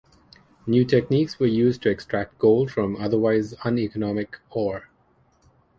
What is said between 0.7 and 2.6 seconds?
techniques were used to extract